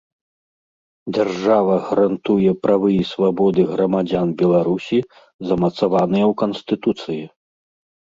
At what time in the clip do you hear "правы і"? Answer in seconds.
2.65-3.07